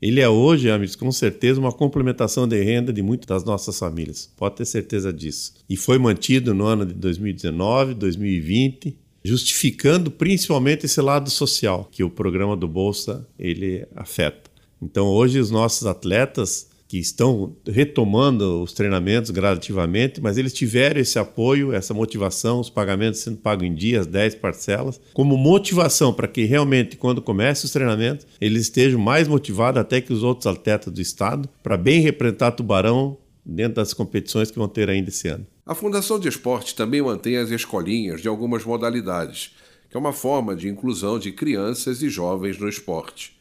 Ele 0.00 0.20
é 0.20 0.28
hoje, 0.28 0.70
amigos, 0.70 0.94
com 0.94 1.10
certeza 1.10 1.58
uma 1.58 1.72
complementação 1.72 2.46
de 2.46 2.62
renda 2.62 2.92
de 2.92 3.02
muitas 3.02 3.26
das 3.26 3.42
nossas 3.42 3.76
famílias. 3.76 4.32
Pode 4.36 4.54
ter 4.54 4.64
certeza 4.64 5.12
disso. 5.12 5.54
E 5.68 5.76
foi 5.76 5.98
mantido 5.98 6.54
no 6.54 6.64
ano 6.66 6.86
de 6.86 6.94
2019, 6.94 7.94
2020, 7.94 8.96
justificando 9.24 10.08
principalmente 10.08 10.86
esse 10.86 11.00
lado 11.00 11.28
social 11.30 11.88
que 11.90 12.04
o 12.04 12.10
programa 12.10 12.56
do 12.56 12.68
Bolsa 12.68 13.26
ele 13.36 13.88
afeta. 13.96 14.48
Então 14.80 15.08
hoje 15.08 15.40
os 15.40 15.50
nossos 15.50 15.84
atletas 15.84 16.68
que 16.94 17.00
estão 17.00 17.56
retomando 17.66 18.62
os 18.62 18.72
treinamentos 18.72 19.32
gradativamente, 19.32 20.20
mas 20.20 20.38
eles 20.38 20.52
tiveram 20.52 21.00
esse 21.00 21.18
apoio, 21.18 21.72
essa 21.72 21.92
motivação, 21.92 22.60
os 22.60 22.70
pagamentos 22.70 23.18
sendo 23.18 23.38
pagos 23.38 23.66
em 23.66 23.74
dias, 23.74 24.06
10 24.06 24.36
parcelas, 24.36 25.00
como 25.12 25.36
motivação 25.36 26.14
para 26.14 26.28
que 26.28 26.44
realmente, 26.44 26.96
quando 26.96 27.20
comece 27.20 27.64
os 27.64 27.72
treinamentos, 27.72 28.24
eles 28.40 28.62
estejam 28.62 29.00
mais 29.00 29.26
motivados 29.26 29.80
até 29.80 30.00
que 30.00 30.12
os 30.12 30.22
outros 30.22 30.46
atletas 30.46 30.92
do 30.92 31.00
estado, 31.00 31.48
para 31.64 31.76
bem 31.76 32.00
representar 32.00 32.52
Tubarão 32.52 33.18
dentro 33.44 33.74
das 33.74 33.92
competições 33.92 34.52
que 34.52 34.58
vão 34.58 34.68
ter 34.68 34.88
ainda 34.88 35.08
esse 35.08 35.26
ano. 35.26 35.44
A 35.66 35.74
Fundação 35.74 36.16
de 36.20 36.28
Esporte 36.28 36.76
também 36.76 37.02
mantém 37.02 37.38
as 37.38 37.50
escolinhas 37.50 38.22
de 38.22 38.28
algumas 38.28 38.64
modalidades 38.64 39.50
que 39.94 39.96
é 39.96 40.00
uma 40.00 40.12
forma 40.12 40.56
de 40.56 40.68
inclusão 40.68 41.20
de 41.20 41.30
crianças 41.30 42.02
e 42.02 42.08
jovens 42.08 42.58
no 42.58 42.68
esporte. 42.68 43.33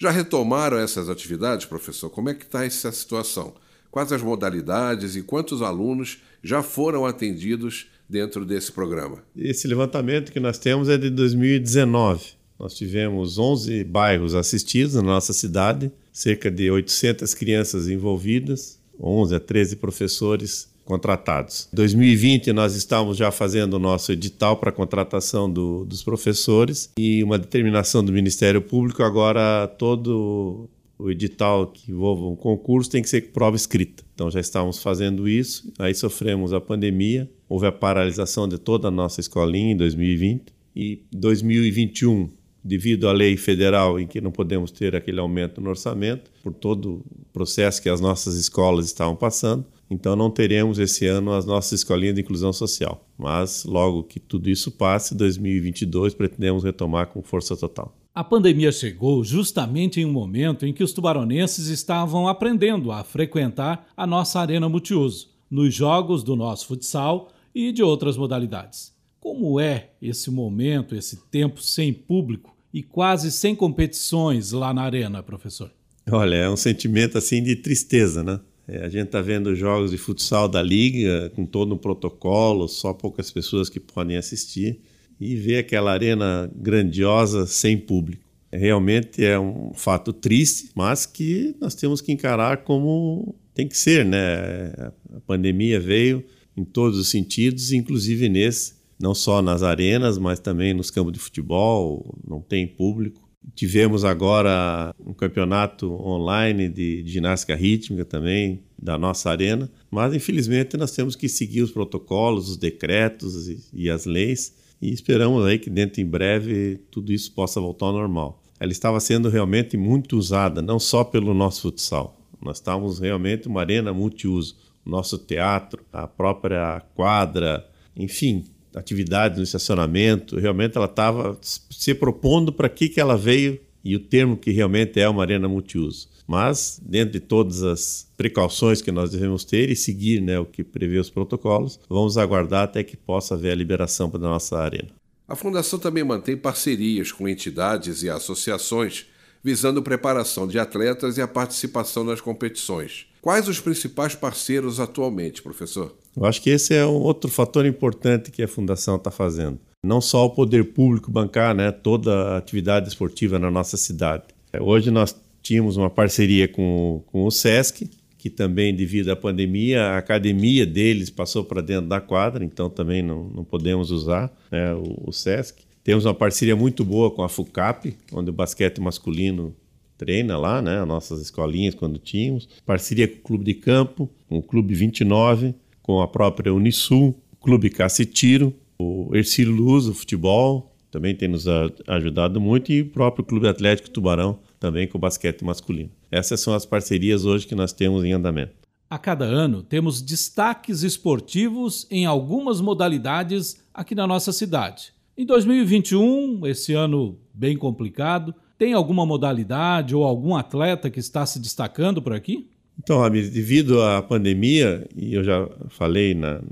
Já 0.00 0.10
retomaram 0.10 0.78
essas 0.78 1.10
atividades, 1.10 1.66
professor? 1.66 2.08
Como 2.08 2.30
é 2.30 2.34
que 2.34 2.44
está 2.44 2.64
essa 2.64 2.90
situação? 2.90 3.52
Quais 3.90 4.10
as 4.10 4.22
modalidades 4.22 5.14
e 5.14 5.20
quantos 5.20 5.60
alunos 5.60 6.22
já 6.42 6.62
foram 6.62 7.04
atendidos 7.04 7.86
dentro 8.08 8.46
desse 8.46 8.72
programa? 8.72 9.22
Esse 9.36 9.68
levantamento 9.68 10.32
que 10.32 10.40
nós 10.40 10.56
temos 10.56 10.88
é 10.88 10.96
de 10.96 11.10
2019. 11.10 12.28
Nós 12.58 12.72
tivemos 12.72 13.36
11 13.36 13.84
bairros 13.84 14.34
assistidos 14.34 14.94
na 14.94 15.02
nossa 15.02 15.34
cidade, 15.34 15.92
cerca 16.10 16.50
de 16.50 16.70
800 16.70 17.34
crianças 17.34 17.86
envolvidas, 17.86 18.80
11 18.98 19.34
a 19.34 19.40
13 19.40 19.76
professores 19.76 20.69
contratados. 20.90 21.68
Em 21.72 21.76
2020 21.76 22.52
nós 22.52 22.74
estamos 22.74 23.16
já 23.16 23.30
fazendo 23.30 23.74
o 23.74 23.78
nosso 23.78 24.10
edital 24.10 24.56
para 24.56 24.72
contratação 24.72 25.48
do, 25.48 25.84
dos 25.84 26.02
professores 26.02 26.90
e 26.98 27.22
uma 27.22 27.38
determinação 27.38 28.02
do 28.02 28.12
Ministério 28.12 28.60
Público 28.60 29.04
agora 29.04 29.68
todo 29.68 30.68
o 30.98 31.08
edital 31.08 31.68
que 31.68 31.92
envolva 31.92 32.26
um 32.26 32.34
concurso 32.34 32.90
tem 32.90 33.02
que 33.02 33.08
ser 33.08 33.30
prova 33.30 33.54
escrita. 33.54 34.02
Então 34.14 34.28
já 34.30 34.40
estávamos 34.40 34.82
fazendo 34.82 35.28
isso, 35.28 35.72
aí 35.78 35.94
sofremos 35.94 36.52
a 36.52 36.60
pandemia, 36.60 37.30
houve 37.48 37.66
a 37.66 37.72
paralisação 37.72 38.48
de 38.48 38.58
toda 38.58 38.88
a 38.88 38.90
nossa 38.90 39.20
escolinha 39.20 39.72
em 39.72 39.76
2020 39.76 40.52
e 40.74 41.02
2021 41.12 42.28
devido 42.62 43.08
à 43.08 43.12
lei 43.12 43.36
federal 43.36 43.98
em 43.98 44.06
que 44.06 44.20
não 44.20 44.30
podemos 44.30 44.70
ter 44.70 44.94
aquele 44.94 45.20
aumento 45.20 45.60
no 45.60 45.70
orçamento, 45.70 46.30
por 46.42 46.52
todo 46.52 46.96
o 46.96 47.24
processo 47.32 47.80
que 47.80 47.88
as 47.88 48.00
nossas 48.00 48.34
escolas 48.34 48.86
estavam 48.86 49.16
passando, 49.16 49.64
então 49.90 50.14
não 50.14 50.30
teremos 50.30 50.78
esse 50.78 51.04
ano 51.06 51.32
as 51.32 51.44
nossas 51.44 51.80
escolinhas 51.80 52.14
de 52.14 52.20
inclusão 52.20 52.52
social. 52.52 53.04
Mas 53.18 53.64
logo 53.64 54.04
que 54.04 54.20
tudo 54.20 54.48
isso 54.48 54.70
passe, 54.70 55.16
2022 55.16 56.14
pretendemos 56.14 56.62
retomar 56.62 57.08
com 57.08 57.22
força 57.22 57.56
total. 57.56 57.96
A 58.14 58.22
pandemia 58.22 58.70
chegou 58.70 59.24
justamente 59.24 60.00
em 60.00 60.04
um 60.04 60.12
momento 60.12 60.64
em 60.64 60.72
que 60.72 60.84
os 60.84 60.92
tubaronenses 60.92 61.66
estavam 61.66 62.28
aprendendo 62.28 62.92
a 62.92 63.02
frequentar 63.02 63.88
a 63.96 64.06
nossa 64.06 64.40
arena 64.40 64.68
multiuso, 64.68 65.30
nos 65.50 65.74
jogos 65.74 66.22
do 66.22 66.36
nosso 66.36 66.66
futsal 66.66 67.30
e 67.54 67.72
de 67.72 67.82
outras 67.82 68.16
modalidades. 68.16 68.92
Como 69.18 69.60
é 69.60 69.90
esse 70.00 70.30
momento, 70.30 70.94
esse 70.94 71.16
tempo 71.30 71.60
sem 71.60 71.92
público 71.92 72.56
e 72.72 72.82
quase 72.82 73.30
sem 73.30 73.54
competições 73.54 74.52
lá 74.52 74.72
na 74.72 74.82
arena, 74.82 75.22
professor? 75.22 75.70
Olha, 76.10 76.36
é 76.36 76.50
um 76.50 76.56
sentimento 76.56 77.18
assim 77.18 77.42
de 77.42 77.56
tristeza, 77.56 78.22
né? 78.22 78.40
É, 78.66 78.84
a 78.84 78.88
gente 78.88 79.06
está 79.06 79.20
vendo 79.20 79.54
jogos 79.54 79.90
de 79.90 79.98
futsal 79.98 80.48
da 80.48 80.62
liga 80.62 81.30
com 81.34 81.44
todo 81.44 81.74
um 81.74 81.78
protocolo, 81.78 82.68
só 82.68 82.92
poucas 82.92 83.30
pessoas 83.30 83.68
que 83.68 83.80
podem 83.80 84.16
assistir 84.16 84.80
e 85.20 85.36
ver 85.36 85.58
aquela 85.58 85.92
arena 85.92 86.50
grandiosa 86.54 87.46
sem 87.46 87.76
público. 87.76 88.24
Realmente 88.52 89.24
é 89.24 89.38
um 89.38 89.72
fato 89.74 90.12
triste, 90.12 90.70
mas 90.74 91.06
que 91.06 91.54
nós 91.60 91.74
temos 91.74 92.00
que 92.00 92.10
encarar 92.10 92.64
como 92.64 93.34
tem 93.54 93.68
que 93.68 93.76
ser, 93.76 94.04
né? 94.04 94.72
A 95.14 95.20
pandemia 95.26 95.78
veio 95.78 96.24
em 96.56 96.64
todos 96.64 96.98
os 96.98 97.08
sentidos, 97.08 97.72
inclusive 97.72 98.28
nesse 98.28 98.80
não 99.00 99.14
só 99.14 99.40
nas 99.40 99.62
arenas, 99.62 100.18
mas 100.18 100.38
também 100.38 100.74
nos 100.74 100.90
campos 100.90 101.14
de 101.14 101.18
futebol, 101.18 102.14
não 102.26 102.40
tem 102.42 102.66
público. 102.66 103.29
Tivemos 103.54 104.04
agora 104.04 104.94
um 105.04 105.12
campeonato 105.12 105.92
online 105.92 106.68
de, 106.68 107.02
ginástica 107.06 107.54
rítmica 107.54 108.04
também 108.04 108.62
da 108.78 108.96
nossa 108.96 109.30
arena, 109.30 109.70
mas 109.90 110.14
infelizmente 110.14 110.76
nós 110.76 110.92
temos 110.92 111.16
que 111.16 111.28
seguir 111.28 111.62
os 111.62 111.70
protocolos, 111.70 112.48
os 112.48 112.56
decretos 112.56 113.48
e, 113.48 113.60
e 113.72 113.90
as 113.90 114.04
leis 114.04 114.54
e 114.80 114.92
esperamos 114.92 115.44
aí 115.44 115.58
que 115.58 115.68
dentro 115.68 116.00
em 116.00 116.06
breve 116.06 116.80
tudo 116.90 117.12
isso 117.12 117.32
possa 117.32 117.60
voltar 117.60 117.86
ao 117.86 117.92
normal. 117.92 118.42
Ela 118.58 118.72
estava 118.72 118.98
sendo 118.98 119.28
realmente 119.28 119.76
muito 119.76 120.16
usada, 120.16 120.62
não 120.62 120.78
só 120.78 121.04
pelo 121.04 121.34
nosso 121.34 121.62
futsal. 121.62 122.18
Nós 122.40 122.56
estávamos 122.56 122.98
realmente 122.98 123.46
uma 123.46 123.60
arena 123.60 123.92
multiuso. 123.92 124.56
O 124.84 124.90
nosso 124.90 125.18
teatro, 125.18 125.84
a 125.92 126.06
própria 126.06 126.80
quadra, 126.94 127.68
enfim, 127.94 128.44
atividades 128.74 129.38
no 129.38 129.44
estacionamento, 129.44 130.38
realmente 130.38 130.76
ela 130.76 130.86
estava 130.86 131.38
se 131.42 131.94
propondo 131.94 132.52
para 132.52 132.68
que, 132.68 132.88
que 132.88 133.00
ela 133.00 133.16
veio 133.16 133.60
e 133.84 133.96
o 133.96 134.00
termo 134.00 134.36
que 134.36 134.50
realmente 134.50 135.00
é 135.00 135.08
uma 135.08 135.22
arena 135.22 135.48
multiuso. 135.48 136.08
Mas, 136.26 136.80
dentro 136.84 137.12
de 137.12 137.20
todas 137.20 137.62
as 137.62 138.08
precauções 138.16 138.80
que 138.80 138.92
nós 138.92 139.10
devemos 139.10 139.44
ter 139.44 139.68
e 139.70 139.74
seguir 139.74 140.20
né, 140.20 140.38
o 140.38 140.44
que 140.44 140.62
prevê 140.62 140.98
os 140.98 141.10
protocolos, 141.10 141.80
vamos 141.88 142.16
aguardar 142.16 142.64
até 142.64 142.84
que 142.84 142.96
possa 142.96 143.34
haver 143.34 143.50
a 143.50 143.54
liberação 143.54 144.08
da 144.08 144.18
nossa 144.18 144.58
arena. 144.58 144.90
A 145.26 145.34
Fundação 145.34 145.78
também 145.78 146.04
mantém 146.04 146.36
parcerias 146.36 147.10
com 147.10 147.28
entidades 147.28 148.02
e 148.02 148.10
associações 148.10 149.06
visando 149.42 149.82
preparação 149.82 150.46
de 150.46 150.58
atletas 150.58 151.16
e 151.16 151.22
a 151.22 151.28
participação 151.28 152.04
nas 152.04 152.20
competições. 152.20 153.06
Quais 153.20 153.48
os 153.48 153.60
principais 153.60 154.14
parceiros 154.14 154.80
atualmente, 154.80 155.42
professor? 155.42 155.94
Eu 156.16 156.24
acho 156.24 156.40
que 156.40 156.50
esse 156.50 156.74
é 156.74 156.86
um 156.86 157.02
outro 157.02 157.30
fator 157.30 157.66
importante 157.66 158.30
que 158.30 158.42
a 158.42 158.48
Fundação 158.48 158.96
está 158.96 159.10
fazendo. 159.10 159.58
Não 159.84 160.00
só 160.00 160.24
o 160.26 160.30
poder 160.30 160.72
público 160.72 161.10
bancar 161.10 161.54
né, 161.54 161.70
toda 161.70 162.12
a 162.12 162.36
atividade 162.38 162.88
esportiva 162.88 163.38
na 163.38 163.50
nossa 163.50 163.76
cidade. 163.76 164.24
Hoje 164.58 164.90
nós 164.90 165.14
tínhamos 165.42 165.76
uma 165.76 165.90
parceria 165.90 166.48
com, 166.48 167.02
com 167.06 167.24
o 167.24 167.30
SESC, 167.30 167.90
que 168.18 168.28
também, 168.28 168.74
devido 168.74 169.10
à 169.10 169.16
pandemia, 169.16 169.82
a 169.82 169.98
academia 169.98 170.66
deles 170.66 171.08
passou 171.08 171.44
para 171.44 171.62
dentro 171.62 171.88
da 171.88 172.00
quadra, 172.00 172.44
então 172.44 172.68
também 172.68 173.02
não, 173.02 173.24
não 173.30 173.44
podemos 173.44 173.90
usar 173.90 174.30
né, 174.50 174.74
o, 174.74 175.08
o 175.08 175.12
SESC. 175.12 175.62
Temos 175.82 176.04
uma 176.04 176.14
parceria 176.14 176.54
muito 176.54 176.84
boa 176.84 177.10
com 177.10 177.22
a 177.22 177.28
FUCAP, 177.28 177.96
onde 178.12 178.28
o 178.28 178.32
basquete 178.32 178.80
masculino 178.80 179.54
treina 180.00 180.38
lá, 180.38 180.62
né? 180.62 180.80
As 180.80 180.88
nossas 180.88 181.20
escolinhas 181.20 181.74
quando 181.74 181.98
tínhamos. 181.98 182.48
Parceria 182.64 183.06
com 183.06 183.16
o 183.16 183.20
Clube 183.20 183.44
de 183.44 183.52
Campo, 183.54 184.08
com 184.26 184.38
o 184.38 184.42
Clube 184.42 184.72
29, 184.72 185.54
com 185.82 186.00
a 186.00 186.08
própria 186.08 186.54
Unisul, 186.54 187.14
Clube 187.38 187.68
Cacetiro, 187.68 188.54
o 188.78 189.10
Ercílio 189.14 189.52
Luz, 189.52 189.86
o 189.86 189.92
futebol, 189.92 190.74
também 190.90 191.14
tem 191.14 191.28
nos 191.28 191.46
ajudado 191.86 192.40
muito, 192.40 192.72
e 192.72 192.80
o 192.80 192.86
próprio 192.86 193.24
Clube 193.24 193.46
Atlético 193.46 193.90
Tubarão, 193.90 194.38
também 194.58 194.88
com 194.88 194.96
o 194.96 195.00
basquete 195.00 195.44
masculino. 195.44 195.90
Essas 196.10 196.40
são 196.40 196.54
as 196.54 196.64
parcerias 196.64 197.26
hoje 197.26 197.46
que 197.46 197.54
nós 197.54 197.72
temos 197.72 198.02
em 198.02 198.12
andamento. 198.12 198.54
A 198.88 198.98
cada 198.98 199.26
ano 199.26 199.62
temos 199.62 200.00
destaques 200.00 200.82
esportivos 200.82 201.86
em 201.90 202.06
algumas 202.06 202.60
modalidades 202.60 203.62
aqui 203.72 203.94
na 203.94 204.06
nossa 204.06 204.32
cidade. 204.32 204.92
Em 205.16 205.26
2021, 205.26 206.46
esse 206.46 206.72
ano 206.72 207.18
bem 207.34 207.56
complicado, 207.56 208.34
tem 208.60 208.74
alguma 208.74 209.06
modalidade 209.06 209.96
ou 209.96 210.04
algum 210.04 210.36
atleta 210.36 210.90
que 210.90 211.00
está 211.00 211.24
se 211.24 211.40
destacando 211.40 212.02
por 212.02 212.12
aqui? 212.12 212.46
Então, 212.78 213.00
Ramires, 213.00 213.30
devido 213.30 213.80
à 213.80 214.02
pandemia, 214.02 214.86
e 214.94 215.14
eu 215.14 215.24
já 215.24 215.48
falei 215.70 216.12
na, 216.12 216.42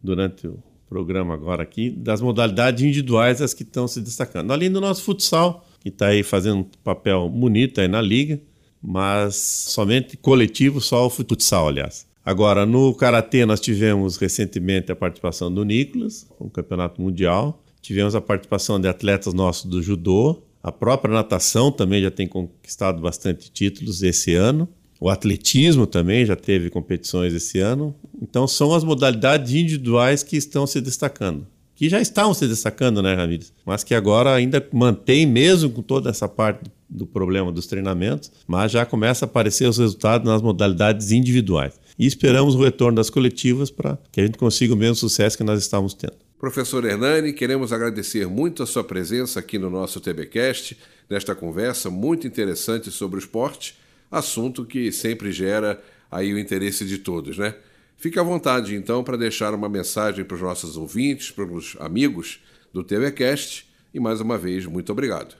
durante 0.00 0.46
o 0.46 0.62
programa 0.88 1.34
agora 1.34 1.64
aqui, 1.64 1.90
das 1.90 2.20
modalidades 2.20 2.84
individuais 2.84 3.42
as 3.42 3.52
que 3.52 3.64
estão 3.64 3.88
se 3.88 4.00
destacando. 4.00 4.52
Além 4.52 4.70
do 4.70 4.80
nosso 4.80 5.02
futsal, 5.02 5.66
que 5.80 5.88
está 5.88 6.06
aí 6.06 6.22
fazendo 6.22 6.58
um 6.58 6.66
papel 6.84 7.28
bonito 7.28 7.80
aí 7.80 7.88
na 7.88 8.00
liga, 8.00 8.40
mas 8.80 9.34
somente 9.34 10.16
coletivo, 10.16 10.80
só 10.80 11.04
o 11.04 11.10
futsal, 11.10 11.66
aliás. 11.66 12.06
Agora, 12.24 12.64
no 12.64 12.94
Karatê, 12.94 13.44
nós 13.44 13.58
tivemos 13.58 14.16
recentemente 14.18 14.92
a 14.92 14.96
participação 14.96 15.52
do 15.52 15.64
Nicolas, 15.64 16.28
um 16.40 16.48
campeonato 16.48 17.02
mundial. 17.02 17.60
Tivemos 17.82 18.14
a 18.14 18.20
participação 18.20 18.80
de 18.80 18.86
atletas 18.86 19.34
nossos 19.34 19.64
do 19.64 19.82
judô. 19.82 20.45
A 20.66 20.72
própria 20.72 21.14
natação 21.14 21.70
também 21.70 22.02
já 22.02 22.10
tem 22.10 22.26
conquistado 22.26 23.00
bastante 23.00 23.52
títulos 23.52 24.02
esse 24.02 24.34
ano. 24.34 24.68
O 25.00 25.08
atletismo 25.08 25.86
também 25.86 26.26
já 26.26 26.34
teve 26.34 26.70
competições 26.70 27.32
esse 27.32 27.60
ano. 27.60 27.94
Então 28.20 28.48
são 28.48 28.74
as 28.74 28.82
modalidades 28.82 29.54
individuais 29.54 30.24
que 30.24 30.36
estão 30.36 30.66
se 30.66 30.80
destacando. 30.80 31.46
Que 31.76 31.88
já 31.88 32.00
estavam 32.00 32.34
se 32.34 32.48
destacando, 32.48 33.00
né, 33.00 33.14
Ramires? 33.14 33.52
Mas 33.64 33.84
que 33.84 33.94
agora 33.94 34.34
ainda 34.34 34.66
mantém, 34.72 35.24
mesmo 35.24 35.70
com 35.70 35.82
toda 35.82 36.10
essa 36.10 36.28
parte 36.28 36.68
do 36.90 37.06
problema 37.06 37.52
dos 37.52 37.68
treinamentos, 37.68 38.32
mas 38.44 38.72
já 38.72 38.84
começa 38.84 39.24
a 39.24 39.28
aparecer 39.28 39.68
os 39.68 39.78
resultados 39.78 40.26
nas 40.26 40.42
modalidades 40.42 41.12
individuais. 41.12 41.78
E 41.96 42.06
esperamos 42.06 42.56
o 42.56 42.64
retorno 42.64 42.96
das 42.96 43.08
coletivas 43.08 43.70
para 43.70 43.96
que 44.10 44.20
a 44.20 44.26
gente 44.26 44.36
consiga 44.36 44.74
o 44.74 44.76
mesmo 44.76 44.96
sucesso 44.96 45.38
que 45.38 45.44
nós 45.44 45.60
estamos 45.60 45.94
tendo. 45.94 46.25
Professor 46.38 46.84
Hernani, 46.84 47.32
queremos 47.32 47.72
agradecer 47.72 48.26
muito 48.26 48.62
a 48.62 48.66
sua 48.66 48.84
presença 48.84 49.40
aqui 49.40 49.58
no 49.58 49.70
nosso 49.70 50.00
TBcast, 50.00 50.76
nesta 51.08 51.34
conversa 51.34 51.88
muito 51.88 52.26
interessante 52.26 52.90
sobre 52.90 53.16
o 53.16 53.20
esporte, 53.20 53.74
assunto 54.10 54.62
que 54.66 54.92
sempre 54.92 55.32
gera 55.32 55.82
aí 56.10 56.34
o 56.34 56.38
interesse 56.38 56.84
de 56.84 56.98
todos, 56.98 57.38
né? 57.38 57.54
Fique 57.96 58.18
à 58.18 58.22
vontade 58.22 58.74
então 58.74 59.02
para 59.02 59.16
deixar 59.16 59.54
uma 59.54 59.66
mensagem 59.66 60.26
para 60.26 60.34
os 60.34 60.42
nossos 60.42 60.76
ouvintes, 60.76 61.30
para 61.30 61.46
os 61.46 61.74
amigos 61.80 62.38
do 62.70 62.84
TBcast 62.84 63.66
e 63.94 63.98
mais 63.98 64.20
uma 64.20 64.36
vez 64.36 64.66
muito 64.66 64.92
obrigado. 64.92 65.34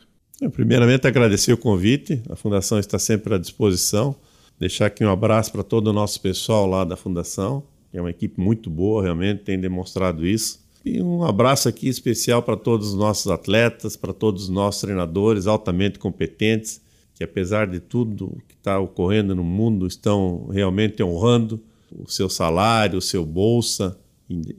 Primeiramente 0.51 1.07
agradecer 1.07 1.53
o 1.53 1.59
convite, 1.59 2.23
a 2.31 2.37
Fundação 2.37 2.79
está 2.79 2.99
sempre 2.99 3.35
à 3.35 3.39
disposição. 3.39 4.17
Deixar 4.59 4.87
aqui 4.87 5.05
um 5.05 5.11
abraço 5.11 5.53
para 5.53 5.63
todo 5.63 5.89
o 5.89 5.93
nosso 5.93 6.19
pessoal 6.23 6.67
lá 6.67 6.87
da 6.87 6.97
Fundação, 6.97 7.63
que 7.91 7.99
é 7.99 8.01
uma 8.01 8.11
equipe 8.11 8.41
muito 8.41 8.71
boa, 8.71 9.03
realmente 9.03 9.45
tem 9.45 9.61
demonstrado 9.61 10.27
isso 10.27 10.65
E 10.87 11.03
um 11.03 11.25
abraço 11.25 11.69
aqui 11.69 11.89
especial 11.89 12.45
para 12.45 12.57
todos 12.57 12.91
os 12.91 12.95
nossos 12.95 13.27
atletas, 13.27 13.97
para 13.97 14.13
todos 14.13 14.45
os 14.45 14.49
nossos 14.49 14.83
treinadores 14.83 15.49
altamente 15.49 15.99
competentes, 15.99 16.81
que 17.13 17.25
apesar 17.25 17.67
de 17.67 17.81
tudo 17.81 18.41
que 18.47 18.55
está 18.55 18.79
ocorrendo 18.79 19.35
no 19.35 19.43
mundo, 19.43 19.89
estão 19.89 20.47
realmente 20.47 21.03
honrando 21.03 21.61
o 21.91 22.09
seu 22.09 22.29
salário, 22.29 22.99
o 22.99 23.03
seu 23.03 23.27
bolsa 23.27 23.99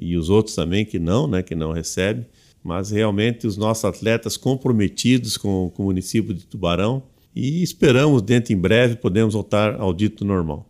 e, 0.02 0.18
os 0.18 0.30
outros 0.30 0.54
também 0.54 0.86
que 0.86 1.00
não, 1.00 1.30
né, 1.30 1.42
que 1.42 1.56
não 1.56 1.72
recebem. 1.72 2.26
Mas 2.62 2.92
realmente 2.92 3.48
os 3.48 3.56
nossos 3.56 3.86
atletas 3.86 4.36
comprometidos 4.36 5.38
com, 5.38 5.72
com 5.74 5.84
o 5.84 5.86
município 5.86 6.34
de 6.34 6.46
Tubarão 6.46 7.04
e 7.34 7.64
esperamos 7.64 8.22
dentro 8.22 8.52
em 8.52 8.58
breve 8.58 8.98
podemos 8.98 9.34
voltar 9.34 9.80
ao 9.80 9.94
dito 9.94 10.26
normal. 10.26 10.68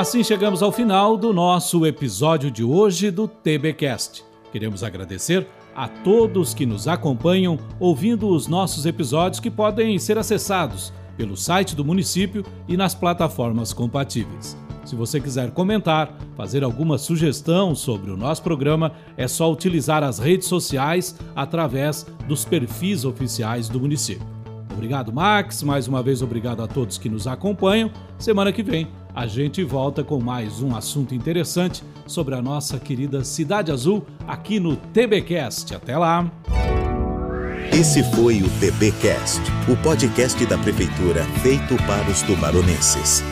Assim 0.00 0.24
chegamos 0.24 0.62
ao 0.62 0.72
final 0.72 1.14
do 1.14 1.30
nosso 1.30 1.84
episódio 1.84 2.50
de 2.50 2.64
hoje 2.64 3.10
do 3.10 3.28
TBcast. 3.28 4.24
Queremos 4.50 4.82
agradecer 4.82 5.46
a 5.76 5.88
todos 5.88 6.54
que 6.54 6.64
nos 6.64 6.88
acompanham 6.88 7.58
ouvindo 7.78 8.26
os 8.28 8.46
nossos 8.46 8.86
episódios 8.86 9.40
que 9.40 9.50
podem 9.50 9.98
ser 9.98 10.16
acessados 10.16 10.90
pelo 11.18 11.36
site 11.36 11.76
do 11.76 11.84
município 11.84 12.42
e 12.66 12.78
nas 12.78 12.94
plataformas 12.94 13.74
compatíveis. 13.74 14.56
Se 14.86 14.96
você 14.96 15.20
quiser 15.20 15.50
comentar, 15.50 16.16
fazer 16.34 16.64
alguma 16.64 16.96
sugestão 16.96 17.74
sobre 17.74 18.10
o 18.10 18.16
nosso 18.16 18.42
programa, 18.42 18.92
é 19.18 19.28
só 19.28 19.52
utilizar 19.52 20.02
as 20.02 20.18
redes 20.18 20.48
sociais 20.48 21.14
através 21.36 22.06
dos 22.26 22.42
perfis 22.42 23.04
oficiais 23.04 23.68
do 23.68 23.78
município. 23.78 24.26
Obrigado, 24.72 25.12
Max. 25.12 25.62
Mais 25.62 25.86
uma 25.86 26.02
vez, 26.02 26.22
obrigado 26.22 26.62
a 26.62 26.66
todos 26.66 26.96
que 26.96 27.10
nos 27.10 27.26
acompanham. 27.26 27.90
Semana 28.18 28.50
que 28.50 28.62
vem 28.62 28.88
a 29.14 29.26
gente 29.26 29.62
volta 29.64 30.02
com 30.02 30.20
mais 30.20 30.62
um 30.62 30.74
assunto 30.74 31.14
interessante 31.14 31.82
sobre 32.06 32.34
a 32.34 32.42
nossa 32.42 32.78
querida 32.78 33.24
Cidade 33.24 33.70
Azul 33.70 34.04
aqui 34.26 34.60
no 34.60 34.76
TBcast. 34.76 35.74
Até 35.74 35.96
lá! 35.96 36.30
Esse 37.72 38.02
foi 38.14 38.42
o 38.42 38.48
TBcast, 38.58 39.40
o 39.72 39.76
podcast 39.82 40.44
da 40.46 40.58
Prefeitura 40.58 41.24
feito 41.42 41.76
para 41.86 42.10
os 42.10 42.20
tubaronenses. 42.22 43.22